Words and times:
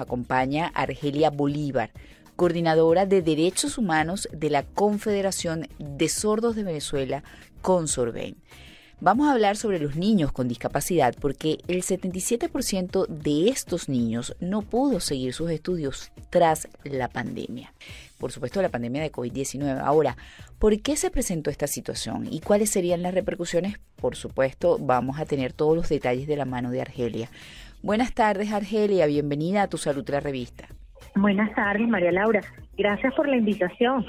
acompaña 0.00 0.72
Argelia 0.74 1.30
Bolívar, 1.30 1.90
coordinadora 2.36 3.06
de 3.06 3.22
Derechos 3.22 3.78
Humanos 3.78 4.28
de 4.32 4.50
la 4.50 4.62
Confederación 4.62 5.68
de 5.78 6.08
Sordos 6.08 6.56
de 6.56 6.64
Venezuela, 6.64 7.22
Consorben. 7.62 8.36
Vamos 8.98 9.28
a 9.28 9.32
hablar 9.32 9.58
sobre 9.58 9.78
los 9.78 9.96
niños 9.96 10.32
con 10.32 10.48
discapacidad 10.48 11.14
porque 11.20 11.58
el 11.68 11.82
77% 11.82 13.06
de 13.08 13.50
estos 13.50 13.90
niños 13.90 14.34
no 14.40 14.62
pudo 14.62 15.00
seguir 15.00 15.34
sus 15.34 15.50
estudios 15.50 16.12
tras 16.30 16.66
la 16.82 17.08
pandemia. 17.08 17.74
Por 18.16 18.32
supuesto, 18.32 18.62
la 18.62 18.70
pandemia 18.70 19.02
de 19.02 19.12
COVID-19. 19.12 19.82
Ahora, 19.82 20.16
¿por 20.58 20.80
qué 20.80 20.96
se 20.96 21.10
presentó 21.10 21.50
esta 21.50 21.66
situación 21.66 22.26
y 22.30 22.40
cuáles 22.40 22.70
serían 22.70 23.02
las 23.02 23.12
repercusiones? 23.12 23.76
Por 23.96 24.16
supuesto, 24.16 24.78
vamos 24.80 25.20
a 25.20 25.26
tener 25.26 25.52
todos 25.52 25.76
los 25.76 25.90
detalles 25.90 26.26
de 26.26 26.36
la 26.36 26.46
mano 26.46 26.70
de 26.70 26.80
Argelia. 26.80 27.28
Buenas 27.86 28.12
tardes, 28.14 28.50
Argelia. 28.50 29.06
Bienvenida 29.06 29.62
a 29.62 29.68
Tu 29.68 29.78
Salud 29.78 30.04
la 30.08 30.18
Revista. 30.18 30.66
Buenas 31.14 31.54
tardes, 31.54 31.86
María 31.86 32.10
Laura. 32.10 32.40
Gracias 32.76 33.14
por 33.14 33.28
la 33.28 33.36
invitación. 33.36 34.04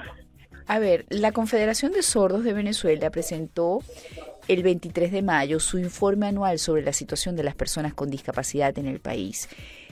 A 0.65 0.79
ver, 0.79 1.05
la 1.09 1.31
Confederación 1.31 1.91
de 1.91 2.01
Sordos 2.01 2.43
de 2.43 2.53
Venezuela 2.53 3.11
presentó 3.11 3.81
el 4.47 4.63
23 4.63 5.11
de 5.11 5.21
mayo 5.21 5.59
su 5.59 5.77
informe 5.77 6.25
anual 6.25 6.57
sobre 6.57 6.81
la 6.81 6.91
situación 6.91 7.35
de 7.35 7.43
las 7.43 7.53
personas 7.53 7.93
con 7.93 8.09
discapacidad 8.09 8.75
en 8.79 8.87
el 8.87 8.99
país. 8.99 9.47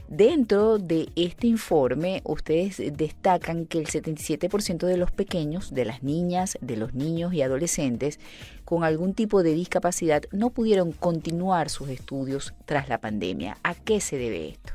Dentro 0.08 0.78
de 0.78 1.10
este 1.16 1.48
informe, 1.48 2.22
ustedes 2.26 2.80
destacan 2.96 3.66
que 3.66 3.80
el 3.80 3.88
77% 3.88 4.86
de 4.86 4.98
los 4.98 5.12
pequeños, 5.12 5.74
de 5.74 5.84
las 5.84 6.04
niñas, 6.04 6.60
de 6.62 6.78
los 6.78 6.94
niños 6.94 7.34
y 7.34 7.42
adolescentes 7.42 8.20
con 8.66 8.84
algún 8.84 9.16
tipo 9.16 9.42
de 9.42 9.54
discapacidad 9.54 10.24
no 10.32 10.52
pudieron 10.52 10.92
continuar 10.92 11.70
sus 11.70 11.90
estudios 11.90 12.54
tras 12.66 12.88
la 12.88 13.00
pandemia. 13.00 13.58
¿A 13.64 13.74
qué 13.74 14.00
se 14.00 14.18
debe 14.18 14.50
esto? 14.50 14.74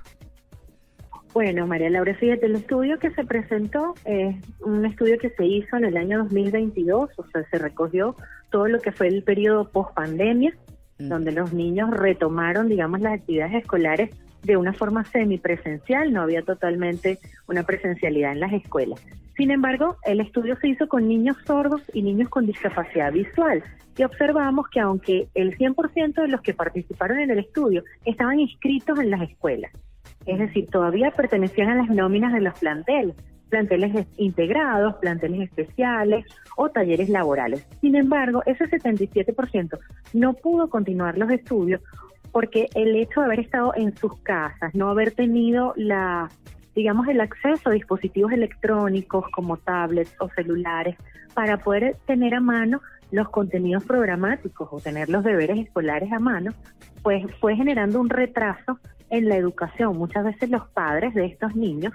Bueno, 1.33 1.65
María 1.65 1.91
Laura, 1.91 2.12
fíjate, 2.17 2.47
el 2.47 2.56
estudio 2.56 2.98
que 2.98 3.11
se 3.12 3.25
presentó 3.25 3.95
es 4.05 4.34
un 4.62 4.84
estudio 4.84 5.17
que 5.19 5.31
se 5.31 5.47
hizo 5.47 5.77
en 5.77 5.84
el 5.84 5.97
año 5.97 6.25
2022, 6.25 7.11
o 7.17 7.27
sea, 7.28 7.48
se 7.48 7.59
recogió 7.59 8.17
todo 8.50 8.67
lo 8.67 8.81
que 8.81 8.91
fue 8.91 9.06
el 9.06 9.22
periodo 9.22 9.69
post 9.70 9.94
pandemia, 9.94 10.53
mm. 10.98 11.09
donde 11.09 11.31
los 11.31 11.53
niños 11.53 11.91
retomaron, 11.91 12.69
digamos, 12.69 13.00
las 13.00 13.15
actividades 13.15 13.62
escolares 13.62 14.11
de 14.42 14.56
una 14.56 14.72
forma 14.72 15.05
semipresencial, 15.05 16.12
no 16.12 16.22
había 16.22 16.42
totalmente 16.42 17.19
una 17.48 17.62
presencialidad 17.62 18.33
en 18.33 18.41
las 18.41 18.52
escuelas. 18.52 19.00
Sin 19.36 19.50
embargo, 19.50 19.97
el 20.05 20.20
estudio 20.20 20.56
se 20.56 20.69
hizo 20.69 20.88
con 20.88 21.08
niños 21.08 21.36
sordos 21.47 21.82
y 21.94 22.02
niños 22.02 22.28
con 22.28 22.47
discapacidad 22.47 23.12
visual 23.12 23.62
y 23.97 24.05
observamos 24.05 24.69
que 24.69 24.80
aunque 24.80 25.28
el 25.34 25.56
100% 25.56 26.22
de 26.22 26.28
los 26.28 26.41
que 26.42 26.55
participaron 26.55 27.19
en 27.20 27.30
el 27.30 27.38
estudio 27.38 27.82
estaban 28.05 28.38
inscritos 28.38 28.98
en 28.98 29.10
las 29.10 29.22
escuelas, 29.22 29.72
es 30.27 30.38
decir, 30.38 30.66
todavía 30.70 31.10
pertenecían 31.10 31.70
a 31.70 31.75
las 31.75 31.88
nóminas 31.88 32.32
de 32.32 32.41
los 32.41 32.58
planteles, 32.58 33.16
planteles 33.48 34.06
integrados, 34.16 34.97
planteles 34.97 35.48
especiales 35.48 36.25
o 36.56 36.69
talleres 36.69 37.08
laborales. 37.08 37.66
Sin 37.80 37.97
embargo, 37.97 38.42
ese 38.47 38.64
77% 38.64 39.78
no 40.14 40.34
pudo 40.34 40.69
continuar 40.70 41.19
los 41.19 41.30
estudios 41.30 41.80
porque 42.33 42.69
el 42.75 42.97
hecho 42.97 43.20
de 43.20 43.27
haber 43.27 43.41
estado 43.41 43.73
en 43.75 43.97
sus 43.97 44.17
casas, 44.20 44.75
no 44.75 44.89
haber 44.89 45.12
tenido 45.12 45.73
la 45.77 46.28
digamos 46.75 47.09
el 47.09 47.20
acceso 47.20 47.70
a 47.70 47.72
dispositivos 47.72 48.33
electrónicos 48.33 49.25
como 49.33 49.56
tablets 49.56 50.14
o 50.20 50.28
celulares 50.31 50.97
para 51.34 51.59
poder 51.59 51.97
tener 52.06 52.34
a 52.34 52.41
mano 52.41 52.81
los 53.11 53.28
contenidos 53.28 53.84
programáticos 53.84 54.69
o 54.70 54.78
tener 54.78 55.09
los 55.09 55.25
deberes 55.25 55.59
escolares 55.59 56.12
a 56.12 56.20
mano, 56.20 56.53
pues 57.03 57.25
fue 57.41 57.56
generando 57.56 58.00
un 58.00 58.09
retraso 58.09 58.78
en 59.11 59.28
la 59.28 59.37
educación. 59.37 59.97
Muchas 59.97 60.25
veces 60.25 60.50
los 60.50 60.69
padres 60.69 61.12
de 61.15 61.27
estos 61.27 61.56
niños 61.56 61.92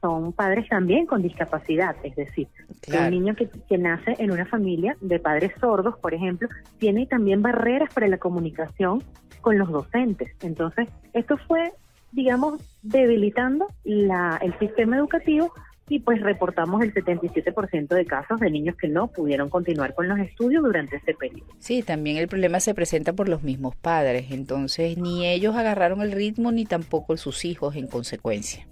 son 0.00 0.32
padres 0.32 0.68
también 0.68 1.06
con 1.06 1.22
discapacidad, 1.22 1.94
es 2.02 2.16
decir, 2.16 2.48
un 2.88 3.10
niño 3.10 3.34
que, 3.34 3.48
que, 3.68 3.78
nace 3.78 4.16
en 4.18 4.30
una 4.30 4.46
familia 4.46 4.96
de 5.00 5.18
padres 5.18 5.52
sordos, 5.60 5.98
por 5.98 6.14
ejemplo, 6.14 6.48
tiene 6.78 7.06
también 7.06 7.42
barreras 7.42 7.92
para 7.92 8.08
la 8.08 8.18
comunicación 8.18 9.02
con 9.40 9.58
los 9.58 9.70
docentes. 9.70 10.30
Entonces, 10.42 10.88
esto 11.12 11.36
fue, 11.46 11.72
digamos, 12.12 12.62
debilitando 12.82 13.66
la, 13.84 14.38
el 14.42 14.58
sistema 14.58 14.96
educativo 14.96 15.52
y 15.90 15.98
pues 15.98 16.22
reportamos 16.22 16.82
el 16.82 16.94
77% 16.94 17.88
de 17.88 18.06
casos 18.06 18.38
de 18.38 18.48
niños 18.48 18.76
que 18.76 18.86
no 18.86 19.08
pudieron 19.08 19.48
continuar 19.48 19.92
con 19.94 20.08
los 20.08 20.18
estudios 20.20 20.62
durante 20.62 20.96
ese 20.96 21.14
periodo. 21.14 21.50
Sí, 21.58 21.82
también 21.82 22.16
el 22.16 22.28
problema 22.28 22.60
se 22.60 22.74
presenta 22.74 23.12
por 23.12 23.28
los 23.28 23.42
mismos 23.42 23.74
padres, 23.74 24.30
entonces 24.30 24.96
ni 24.96 25.26
ellos 25.26 25.56
agarraron 25.56 26.00
el 26.00 26.12
ritmo 26.12 26.52
ni 26.52 26.64
tampoco 26.64 27.16
sus 27.16 27.44
hijos 27.44 27.74
en 27.74 27.88
consecuencia. 27.88 28.69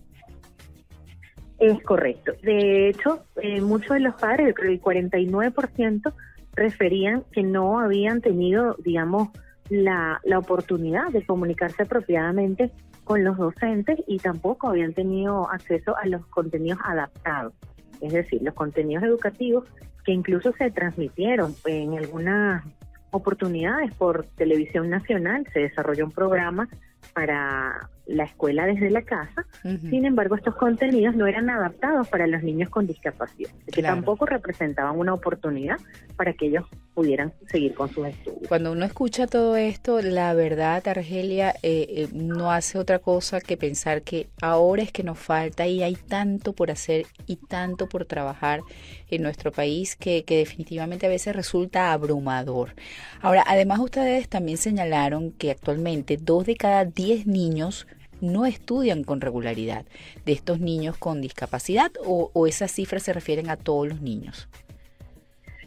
Es 1.59 1.83
correcto. 1.83 2.33
De 2.43 2.89
hecho, 2.89 3.25
eh, 3.43 3.61
muchos 3.61 3.95
de 3.95 4.01
los 4.01 4.15
padres, 4.15 4.55
creo 4.55 4.71
el 4.71 4.81
49%, 4.81 6.13
referían 6.55 7.25
que 7.33 7.43
no 7.43 7.81
habían 7.81 8.21
tenido, 8.21 8.77
digamos, 8.85 9.29
la, 9.69 10.21
la 10.25 10.39
oportunidad 10.39 11.09
de 11.09 11.25
comunicarse 11.27 11.83
apropiadamente 11.83 12.71
con 13.05 13.25
los 13.25 13.37
docentes 13.37 13.99
y 14.07 14.19
tampoco 14.19 14.69
habían 14.69 14.93
tenido 14.93 15.51
acceso 15.51 15.97
a 15.97 16.07
los 16.07 16.27
contenidos 16.27 16.79
adaptados, 16.85 17.55
es 18.01 18.13
decir, 18.13 18.43
los 18.43 18.55
contenidos 18.55 19.05
educativos 19.05 19.65
que 20.05 20.13
incluso 20.13 20.53
se 20.53 20.71
transmitieron 20.71 21.55
en 21.67 21.97
algunas 21.99 22.65
oportunidades 23.11 23.95
por 23.95 24.27
televisión 24.37 24.91
nacional, 24.91 25.47
se 25.53 25.61
desarrolló 25.61 26.05
un 26.07 26.13
programa 26.13 26.69
para 27.15 27.89
la 28.09 28.25
escuela 28.25 28.67
desde 28.67 28.91
la 28.91 29.03
casa. 29.03 29.47
Sin 29.63 30.07
embargo, 30.07 30.35
estos 30.35 30.57
contenidos 30.57 31.15
no 31.15 31.27
eran 31.27 31.51
adaptados 31.51 32.09
para 32.09 32.27
los 32.27 32.43
niños 32.43 32.71
con 32.71 32.87
discapacidad, 32.87 33.51
que 33.71 33.83
tampoco 33.83 34.25
representaban 34.25 34.99
una 34.99 35.13
oportunidad 35.13 35.77
para 36.17 36.33
que 36.33 36.47
ellos 36.47 36.65
pudieran 36.95 37.33
seguir 37.47 37.75
con 37.75 37.91
sus 37.91 38.09
estudios. 38.09 38.49
Cuando 38.49 38.73
uno 38.73 38.85
escucha 38.85 39.27
todo 39.27 39.57
esto, 39.57 40.01
la 40.01 40.33
verdad, 40.33 40.87
Argelia, 40.89 41.51
eh, 41.63 41.87
eh, 41.91 42.09
no 42.13 42.51
hace 42.51 42.79
otra 42.79 42.99
cosa 42.99 43.41
que 43.41 43.57
pensar 43.57 44.03
que 44.03 44.29
ahora 44.41 44.83
es 44.83 44.91
que 44.91 45.05
nos 45.05 45.19
falta 45.19 45.67
y 45.67 45.83
hay 45.83 45.95
tanto 45.95 46.55
por 46.55 46.71
hacer 46.71 47.07
y 47.27 47.37
tanto 47.37 47.89
por 47.89 48.07
trabajar 48.07 48.63
en 49.11 49.23
nuestro 49.23 49.53
país 49.53 49.97
que, 49.97 50.25
que 50.25 50.39
definitivamente 50.39 51.07
a 51.07 51.11
veces 51.11 51.37
resulta 51.37 51.93
abrumador. 51.93 52.75
Ahora, 53.21 53.45
además 53.47 53.81
ustedes 53.81 54.29
también 54.29 54.57
señalaron 54.57 55.33
que 55.33 55.51
actualmente 55.51 56.17
dos 56.17 56.47
de 56.47 56.57
cada 56.57 56.85
diez 56.87 57.27
niños 57.27 57.87
no 58.21 58.47
estudian 58.47 59.05
con 59.05 59.21
regularidad 59.21 59.85
de 60.25 60.33
estos 60.33 60.61
niños 60.61 60.97
con 60.97 61.21
discapacidad 61.21 61.91
o, 62.05 62.47
esas 62.47 62.71
cifras 62.71 63.03
se 63.03 63.13
refieren 63.13 63.51
a 63.51 63.57
todos 63.57 63.89
los 63.89 64.01
niños? 64.01 64.49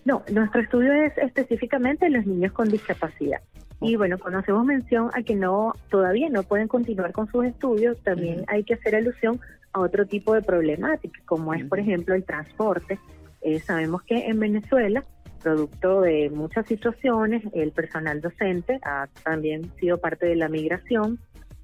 No, 0.04 0.24
nuestro 0.32 0.62
estudio 0.62 0.94
es 0.94 1.18
específicamente 1.18 2.08
en 2.08 2.14
los 2.14 2.26
niños 2.26 2.52
con 2.54 2.70
discapacidad. 2.70 3.42
Y 3.82 3.96
bueno, 3.96 4.18
cuando 4.20 4.40
hacemos 4.40 4.66
mención 4.66 5.10
a 5.14 5.24
que 5.24 5.36
no 5.36 5.74
todavía 5.90 6.30
no 6.30 6.44
pueden 6.44 6.68
continuar 6.68 7.12
con 7.12 7.30
sus 7.32 7.46
estudios, 7.46 7.98
también 8.04 8.44
hay 8.48 8.64
que 8.64 8.76
hacer 8.76 8.96
alusión 8.96 9.40
a 9.74 9.80
otro 9.80 10.06
tipo 10.06 10.34
de 10.34 10.42
problemática, 10.42 11.20
como 11.26 11.54
es, 11.54 11.66
por 11.66 11.80
ejemplo, 11.80 12.14
el 12.14 12.24
transporte. 12.24 13.00
Eh, 13.42 13.60
sabemos 13.60 14.04
que 14.04 14.28
en 14.28 14.40
Venezuela, 14.40 15.04
producto 15.42 16.02
de 16.02 16.30
muchas 16.30 16.68
situaciones, 16.68 17.44
el 17.54 17.72
personal 17.72 18.22
docente 18.22 18.80
ha 18.84 19.08
también 19.24 19.72
sido 19.80 19.98
parte 19.98 20.28
de 20.28 20.36
la 20.36 20.50
migración 20.50 21.20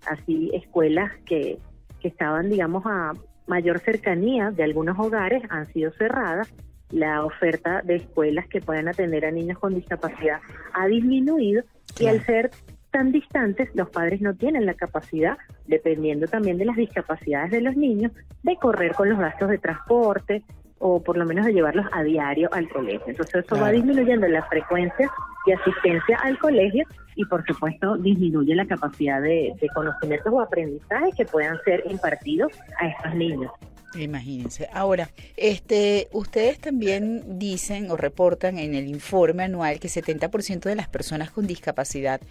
así 0.10 0.52
escuelas 0.54 1.12
que, 1.26 1.60
que 2.00 2.08
estaban, 2.08 2.50
digamos, 2.50 2.84
a 2.86 3.14
mayor 3.48 3.80
cercanía 3.80 4.52
de 4.52 4.64
algunos 4.64 4.98
hogares 5.00 5.44
han 5.50 5.66
sido 5.68 5.92
cerradas. 5.92 6.54
La 6.90 7.26
oferta 7.26 7.82
de 7.82 7.96
escuelas 7.96 8.48
que 8.48 8.62
puedan 8.62 8.88
atender 8.88 9.26
a 9.26 9.32
niños 9.32 9.60
con 9.60 9.76
discapacidad 9.76 10.40
ha 10.74 10.88
disminuido 10.88 11.64
y 12.00 12.08
al 12.08 12.26
ser 12.26 12.52
tan 12.92 13.12
distantes, 13.12 13.70
los 13.76 13.90
padres 13.90 14.22
no 14.22 14.34
tienen 14.34 14.66
la 14.66 14.74
capacidad, 14.74 15.38
dependiendo 15.66 16.28
también 16.28 16.58
de 16.58 16.66
las 16.66 16.78
discapacidades 16.78 17.52
de 17.52 17.62
los 17.62 17.76
niños, 17.76 18.12
de 18.44 18.56
correr 18.56 18.94
con 18.94 19.10
los 19.10 19.20
gastos 19.20 19.50
de 19.50 19.58
transporte, 19.58 20.44
o 20.80 21.02
por 21.02 21.18
lo 21.18 21.26
menos 21.26 21.46
de 21.46 21.54
llevarlos 21.54 21.86
a 21.92 22.04
diario 22.04 22.50
al 22.54 22.70
colegio. 22.70 23.04
Entonces 23.08 23.46
eso 23.46 23.60
va 23.60 23.72
disminuyendo 23.72 24.28
la 24.28 24.44
frecuencia 24.48 25.10
de 25.46 25.54
asistencia 25.54 26.18
al 26.24 26.38
colegio 26.38 26.86
y 27.16 27.26
por 27.26 27.46
supuesto 27.46 27.98
disminuye 27.98 28.56
la 28.56 28.66
capacidad 28.66 29.22
de, 29.22 29.56
conocimientos 29.74 30.32
o 30.32 30.40
aprendizaje 30.40 31.12
que 31.18 31.26
puedan 31.26 31.58
ser 31.64 31.84
impartidos 31.90 32.54
a 32.80 32.88
estos 32.88 33.16
niños. 33.16 33.52
Imagínense. 33.96 34.70
Ahora, 34.74 35.10
este, 35.38 36.08
ustedes 36.12 36.60
también 36.60 37.40
dicen 37.40 37.90
o 37.90 37.98
reportan 37.98 38.60
en 38.60 38.76
el 38.76 38.88
informe 38.88 39.44
anual 39.44 39.80
que 39.80 39.88
70% 39.88 40.62
de 40.62 40.76
las 40.76 40.88
personas 40.88 41.32
con 41.32 41.48
discapacidad 41.48 42.22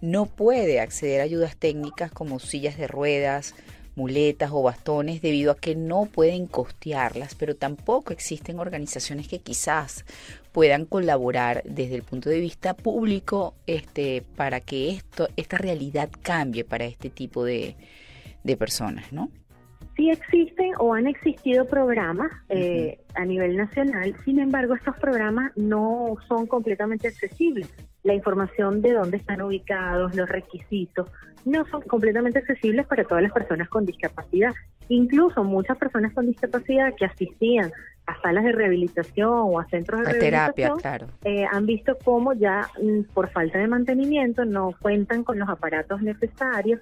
no 0.00 0.26
puede 0.26 0.80
acceder 0.80 1.20
a 1.20 1.24
ayudas 1.24 1.56
técnicas 1.56 2.10
como 2.10 2.40
sillas 2.40 2.76
de 2.76 2.88
ruedas, 2.88 3.54
muletas 3.94 4.50
o 4.52 4.62
bastones 4.62 5.20
debido 5.22 5.52
a 5.52 5.56
que 5.56 5.74
no 5.74 6.06
pueden 6.06 6.46
costearlas, 6.46 7.34
pero 7.34 7.56
tampoco 7.56 8.12
existen 8.12 8.58
organizaciones 8.58 9.28
que 9.28 9.38
quizás 9.38 10.04
puedan 10.52 10.84
colaborar 10.84 11.62
desde 11.64 11.96
el 11.96 12.02
punto 12.02 12.30
de 12.30 12.40
vista 12.40 12.74
público 12.74 13.54
este, 13.66 14.22
para 14.36 14.60
que 14.60 14.90
esto, 14.90 15.28
esta 15.36 15.58
realidad 15.58 16.10
cambie 16.22 16.64
para 16.64 16.84
este 16.84 17.10
tipo 17.10 17.44
de, 17.44 17.76
de 18.44 18.56
personas, 18.56 19.12
¿no? 19.12 19.30
Sí 19.96 20.10
existen 20.10 20.72
o 20.78 20.94
han 20.94 21.06
existido 21.06 21.66
programas 21.66 22.32
eh, 22.48 22.98
a 23.14 23.24
nivel 23.24 23.56
nacional, 23.56 24.14
sin 24.24 24.38
embargo 24.38 24.74
estos 24.74 24.96
programas 24.96 25.52
no 25.56 26.16
son 26.28 26.46
completamente 26.46 27.08
accesibles. 27.08 27.68
La 28.02 28.14
información 28.14 28.82
de 28.82 28.92
dónde 28.92 29.18
están 29.18 29.42
ubicados, 29.42 30.14
los 30.16 30.28
requisitos, 30.28 31.08
no 31.44 31.66
son 31.66 31.82
completamente 31.82 32.38
accesibles 32.38 32.86
para 32.86 33.04
todas 33.04 33.22
las 33.22 33.32
personas 33.32 33.68
con 33.68 33.84
discapacidad. 33.84 34.52
Incluso 34.88 35.44
muchas 35.44 35.76
personas 35.78 36.12
con 36.12 36.26
discapacidad 36.26 36.94
que 36.96 37.04
asistían 37.04 37.70
a 38.06 38.20
salas 38.20 38.44
de 38.44 38.52
rehabilitación 38.52 39.30
o 39.30 39.60
a 39.60 39.66
centros 39.66 40.02
de 40.02 40.12
rehabilitación 40.12 40.78
claro. 40.80 41.06
eh, 41.24 41.44
han 41.50 41.66
visto 41.66 41.96
cómo 42.04 42.32
ya 42.32 42.68
mm, 42.82 43.12
por 43.14 43.30
falta 43.30 43.58
de 43.58 43.68
mantenimiento 43.68 44.44
no 44.44 44.74
cuentan 44.80 45.22
con 45.22 45.38
los 45.38 45.48
aparatos 45.48 46.02
necesarios 46.02 46.80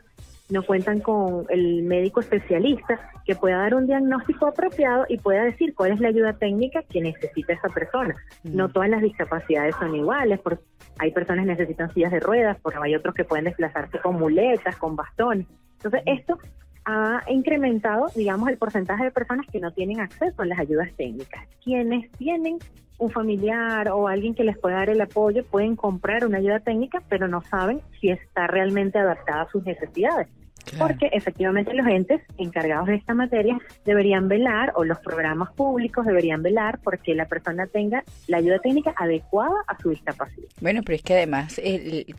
no 0.51 0.63
cuentan 0.63 1.01
con 1.01 1.47
el 1.49 1.83
médico 1.83 2.21
especialista 2.21 2.99
que 3.25 3.35
pueda 3.35 3.59
dar 3.59 3.75
un 3.75 3.87
diagnóstico 3.87 4.47
apropiado 4.47 5.07
y 5.09 5.19
pueda 5.19 5.45
decir 5.45 5.75
cuál 5.75 5.93
es 5.93 6.01
la 6.01 6.09
ayuda 6.09 6.33
técnica 6.33 6.83
que 6.83 7.01
necesita 7.01 7.53
esa 7.53 7.69
persona. 7.69 8.15
Mm. 8.43 8.57
No 8.57 8.69
todas 8.69 8.91
las 8.91 9.03
discapacidades 9.03 9.75
son 9.77 9.95
iguales, 9.95 10.41
porque 10.41 10.63
hay 10.99 11.13
personas 11.13 11.45
que 11.45 11.53
necesitan 11.53 11.93
sillas 11.95 12.13
de 12.13 12.21
ruedas, 12.21 12.59
porque 12.63 12.79
hay 12.83 12.95
otros 12.95 13.15
que 13.15 13.25
pueden 13.25 13.45
desplazarse 13.45 13.99
con 14.01 14.19
muletas, 14.19 14.77
con 14.77 14.97
bastones. 14.97 15.47
Entonces, 15.77 16.03
mm. 16.05 16.09
esto 16.11 16.39
ha 16.85 17.23
incrementado, 17.29 18.07
digamos, 18.17 18.49
el 18.49 18.59
porcentaje 18.59 19.05
de 19.05 19.11
personas 19.11 19.47
que 19.47 19.61
no 19.61 19.73
tienen 19.73 20.01
acceso 20.01 20.43
a 20.43 20.47
las 20.47 20.59
ayudas 20.59 20.91
técnicas. 20.97 21.47
Quienes 21.63 22.11
tienen 22.13 22.59
un 22.99 23.11
familiar 23.11 23.89
o 23.89 24.09
alguien 24.09 24.35
que 24.35 24.45
les 24.45 24.59
pueda 24.59 24.77
dar 24.77 24.91
el 24.91 25.01
apoyo 25.01 25.45
pueden 25.45 25.75
comprar 25.75 26.27
una 26.27 26.39
ayuda 26.39 26.61
técnica, 26.61 27.03
pero 27.09 27.29
no 27.29 27.41
saben 27.43 27.81
si 27.99 28.11
está 28.11 28.47
realmente 28.47 28.99
adaptada 28.99 29.43
a 29.43 29.51
sus 29.51 29.65
necesidades. 29.65 30.29
Porque 30.79 31.11
efectivamente 31.13 31.75
los 31.75 31.87
entes 31.87 32.21
encargados 32.39 32.87
de 32.87 32.95
esta 32.97 33.15
materia 33.15 33.59
deberían 33.85 34.29
velar, 34.29 34.73
o 34.77 34.85
los 34.85 34.99
programas 34.99 35.53
públicos 35.53 36.07
deberían 36.07 36.43
velar, 36.43 36.79
porque 36.83 37.15
la 37.15 37.27
persona 37.27 37.67
tenga 37.67 38.05
la 38.27 38.39
ayuda 38.39 38.59
técnica 38.59 38.95
adecuada 38.97 39.57
a 39.67 39.77
su 39.81 39.91
discapacidad. 39.91 40.49
Bueno, 40.61 40.83
pero 40.85 40.97
es 40.97 41.03
que 41.03 41.15
además 41.15 41.61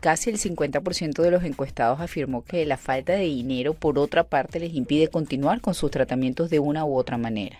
casi 0.00 0.30
el 0.30 0.38
50% 0.38 1.22
de 1.22 1.30
los 1.30 1.44
encuestados 1.44 2.00
afirmó 2.00 2.44
que 2.44 2.66
la 2.66 2.76
falta 2.76 3.14
de 3.14 3.24
dinero, 3.24 3.74
por 3.74 3.98
otra 3.98 4.24
parte, 4.24 4.60
les 4.60 4.74
impide 4.74 5.08
continuar 5.08 5.60
con 5.60 5.74
sus 5.74 5.90
tratamientos 5.90 6.50
de 6.50 6.58
una 6.58 6.84
u 6.84 6.96
otra 6.96 7.18
manera. 7.18 7.56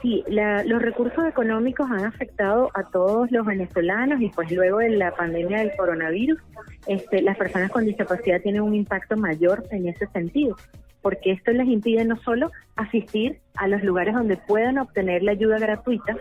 Sí, 0.00 0.24
los 0.28 0.80
recursos 0.80 1.26
económicos 1.26 1.90
han 1.90 2.04
afectado 2.04 2.70
a 2.74 2.84
todos 2.84 3.30
los 3.32 3.44
venezolanos 3.44 4.20
y 4.20 4.28
pues 4.28 4.50
luego 4.52 4.78
de 4.78 4.90
la 4.90 5.10
pandemia 5.10 5.58
del 5.58 5.76
coronavirus, 5.76 6.38
este, 6.86 7.20
las 7.20 7.36
personas 7.36 7.70
con 7.72 7.84
discapacidad 7.84 8.40
tienen 8.40 8.62
un 8.62 8.76
impacto 8.76 9.16
mayor 9.16 9.64
en 9.72 9.88
ese 9.88 10.06
sentido, 10.08 10.56
porque 11.02 11.32
esto 11.32 11.50
les 11.50 11.66
impide 11.66 12.04
no 12.04 12.16
solo 12.18 12.52
asistir 12.76 13.40
a 13.56 13.66
los 13.66 13.82
lugares 13.82 14.14
donde 14.14 14.36
puedan 14.36 14.78
obtener 14.78 15.24
la 15.24 15.32
ayuda 15.32 15.58
gratuita 15.58 16.16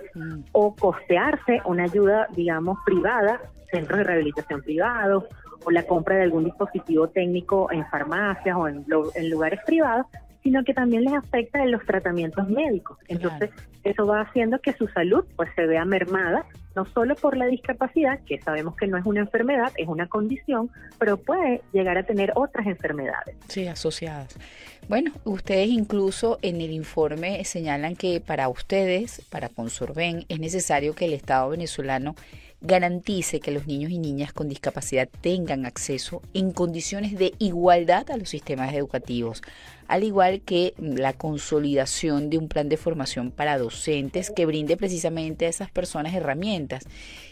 o 0.53 0.75
costearse 0.75 1.61
una 1.65 1.83
ayuda, 1.83 2.27
digamos, 2.35 2.79
privada, 2.83 3.41
centros 3.71 3.99
de 3.99 4.05
rehabilitación 4.05 4.61
privados 4.63 5.25
o 5.65 5.69
la 5.69 5.83
compra 5.83 6.15
de 6.15 6.23
algún 6.23 6.45
dispositivo 6.45 7.09
técnico 7.09 7.71
en 7.71 7.85
farmacias 7.87 8.55
o 8.55 8.67
en, 8.67 8.83
en 9.13 9.29
lugares 9.29 9.59
privados, 9.67 10.07
sino 10.47 10.63
que 10.63 10.73
también 10.73 11.03
les 11.03 11.13
afecta 11.13 11.61
en 11.61 11.73
los 11.73 11.85
tratamientos 11.85 12.47
médicos. 12.47 12.97
Entonces, 13.09 13.49
eso 13.83 14.07
va 14.07 14.21
haciendo 14.21 14.59
que 14.59 14.71
su 14.71 14.87
salud 14.87 15.25
pues 15.35 15.49
se 15.57 15.65
vea 15.65 15.83
mermada, 15.83 16.45
no 16.73 16.85
solo 16.85 17.15
por 17.15 17.35
la 17.35 17.47
discapacidad, 17.47 18.21
que 18.25 18.39
sabemos 18.39 18.77
que 18.77 18.87
no 18.87 18.97
es 18.97 19.05
una 19.05 19.19
enfermedad, 19.19 19.73
es 19.75 19.89
una 19.89 20.07
condición, 20.07 20.69
pero 20.99 21.17
puede 21.17 21.63
llegar 21.73 21.97
a 21.97 22.03
tener 22.03 22.31
otras 22.35 22.65
enfermedades. 22.65 23.35
Sí, 23.49 23.67
asociadas. 23.67 24.37
Bueno, 24.87 25.11
ustedes 25.25 25.67
incluso 25.67 26.39
en 26.41 26.61
el 26.61 26.71
informe 26.71 27.43
señalan 27.43 27.97
que 27.97 28.21
para 28.21 28.47
ustedes, 28.47 29.25
para 29.29 29.49
Consorben, 29.49 30.23
es 30.29 30.39
necesario 30.39 30.95
que 30.95 31.03
el 31.03 31.13
Estado 31.13 31.49
venezolano 31.49 32.15
garantice 32.61 33.39
que 33.39 33.51
los 33.51 33.67
niños 33.67 33.91
y 33.91 33.99
niñas 33.99 34.33
con 34.33 34.49
discapacidad 34.49 35.07
tengan 35.21 35.65
acceso 35.65 36.21
en 36.33 36.51
condiciones 36.51 37.17
de 37.17 37.33
igualdad 37.37 38.09
a 38.09 38.17
los 38.17 38.29
sistemas 38.29 38.73
educativos, 38.73 39.43
al 39.87 40.03
igual 40.03 40.41
que 40.41 40.73
la 40.77 41.13
consolidación 41.13 42.29
de 42.29 42.37
un 42.37 42.47
plan 42.47 42.67
de 42.67 42.77
formación 42.77 43.31
para 43.31 43.59
docentes 43.59 44.31
que 44.31 44.45
brinde 44.45 44.75
precisamente 44.75 45.45
a 45.45 45.49
esas 45.49 45.69
personas 45.69 46.15
herramientas 46.15 46.85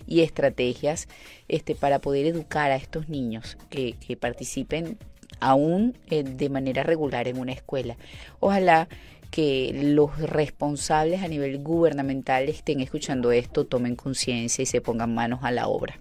y 0.06 0.22
estrategias 0.22 1.08
este, 1.48 1.74
para 1.74 2.00
poder 2.00 2.28
educar 2.28 2.72
a 2.72 2.76
estos 2.76 3.10
niños 3.10 3.58
que, 3.70 3.96
que 4.06 4.16
participen 4.16 4.98
aún 5.46 5.96
eh, 6.10 6.24
de 6.24 6.50
manera 6.50 6.84
regular 6.84 7.28
en 7.28 7.38
una 7.38 7.52
escuela. 7.52 7.96
Ojalá 8.40 8.88
que 9.30 9.72
los 9.96 10.20
responsables 10.20 11.22
a 11.22 11.28
nivel 11.28 11.60
gubernamental 11.60 12.50
estén 12.50 12.80
escuchando 12.80 13.32
esto, 13.32 13.66
tomen 13.66 13.96
conciencia 13.96 14.64
y 14.64 14.66
se 14.66 14.82
pongan 14.82 15.14
manos 15.14 15.42
a 15.44 15.52
la 15.52 15.68
obra. 15.68 15.96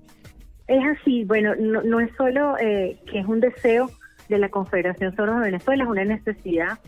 Es 0.67 0.83
así, 0.85 1.25
bueno, 1.25 1.55
no, 1.57 2.01
es 2.01 2.11
solo 2.17 2.57
eh, 2.59 2.97
que 3.11 3.19
es 3.19 3.27
un 3.27 3.41
deseo 3.41 3.91
de 4.29 4.39
la 4.39 4.49
Confederación 4.49 5.15
Sordos 5.15 5.37
de 5.37 5.51
Venezuela, 5.51 5.85
es 5.85 5.91
una 5.91 6.05
necesidad 6.05 6.79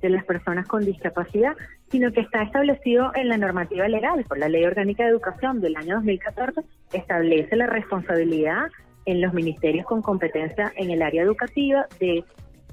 de 0.00 0.08
las 0.08 0.24
personas 0.24 0.66
con 0.66 0.84
discapacidad, 0.84 1.54
sino 1.90 2.12
que 2.12 2.20
está 2.20 2.42
establecido 2.42 3.10
en 3.14 3.28
la 3.28 3.36
normativa 3.36 3.86
legal, 3.88 4.24
por 4.24 4.38
la 4.38 4.48
Ley 4.48 4.64
Orgánica 4.64 5.04
de 5.04 5.10
Educación 5.10 5.60
del 5.60 5.76
año 5.76 5.96
2014, 5.96 6.62
establece 6.92 7.56
la 7.56 7.66
responsabilidad 7.66 8.68
en 9.06 9.20
los 9.20 9.32
ministerios 9.32 9.86
con 9.86 10.02
competencia 10.02 10.72
en 10.76 10.90
el 10.90 11.02
área 11.02 11.22
educativa 11.22 11.86
de 11.98 12.24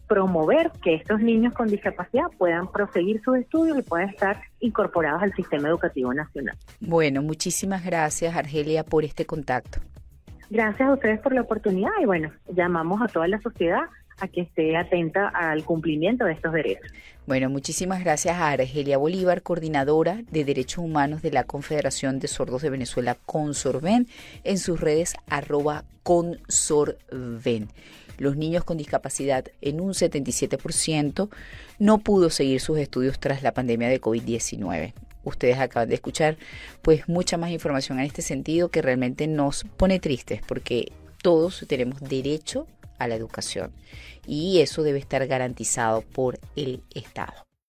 promover 0.07 0.71
que 0.83 0.95
estos 0.95 1.21
niños 1.21 1.53
con 1.53 1.67
discapacidad 1.67 2.25
puedan 2.37 2.69
proseguir 2.71 3.21
sus 3.23 3.37
estudios 3.37 3.79
y 3.79 3.81
puedan 3.81 4.09
estar 4.09 4.41
incorporados 4.59 5.23
al 5.23 5.33
sistema 5.33 5.69
educativo 5.69 6.13
nacional. 6.13 6.57
Bueno, 6.81 7.21
muchísimas 7.21 7.85
gracias 7.85 8.35
Argelia 8.35 8.83
por 8.83 9.05
este 9.05 9.25
contacto. 9.25 9.79
Gracias 10.49 10.87
a 10.87 10.93
ustedes 10.93 11.19
por 11.19 11.33
la 11.33 11.41
oportunidad 11.41 11.89
y 12.01 12.05
bueno, 12.05 12.31
llamamos 12.47 13.01
a 13.01 13.07
toda 13.07 13.27
la 13.27 13.39
sociedad 13.41 13.83
a 14.19 14.27
que 14.27 14.41
esté 14.41 14.75
atenta 14.77 15.29
al 15.29 15.63
cumplimiento 15.63 16.25
de 16.25 16.33
estos 16.33 16.53
derechos. 16.53 16.91
Bueno, 17.25 17.49
muchísimas 17.49 18.03
gracias 18.03 18.35
a 18.35 18.51
Argelia 18.51 18.97
Bolívar, 18.97 19.41
coordinadora 19.41 20.21
de 20.29 20.43
Derechos 20.43 20.79
Humanos 20.79 21.21
de 21.21 21.31
la 21.31 21.45
Confederación 21.45 22.19
de 22.19 22.27
Sordos 22.27 22.61
de 22.61 22.69
Venezuela, 22.69 23.17
Consorven, 23.25 24.07
en 24.43 24.57
sus 24.57 24.79
redes 24.79 25.15
arroba 25.29 25.85
consorven 26.03 27.69
los 28.17 28.35
niños 28.35 28.63
con 28.63 28.77
discapacidad 28.77 29.45
en 29.61 29.79
un 29.79 29.93
77% 29.93 31.29
no 31.79 31.97
pudo 31.99 32.29
seguir 32.29 32.61
sus 32.61 32.77
estudios 32.77 33.19
tras 33.19 33.43
la 33.43 33.53
pandemia 33.53 33.89
de 33.89 34.01
COVID-19. 34.01 34.93
Ustedes 35.23 35.57
acaban 35.57 35.89
de 35.89 35.95
escuchar 35.95 36.37
pues 36.81 37.07
mucha 37.07 37.37
más 37.37 37.51
información 37.51 37.99
en 37.99 38.05
este 38.05 38.21
sentido 38.21 38.69
que 38.69 38.81
realmente 38.81 39.27
nos 39.27 39.63
pone 39.63 39.99
tristes 39.99 40.41
porque 40.45 40.91
todos 41.21 41.65
tenemos 41.67 42.01
derecho 42.01 42.67
a 43.03 43.07
la 43.07 43.15
educación 43.15 43.71
y 44.25 44.59
eso 44.61 44.83
debe 44.83 44.99
estar 44.99 45.25
garantizado 45.27 46.01
por 46.01 46.39
el 46.55 46.81
Estado. 46.93 47.45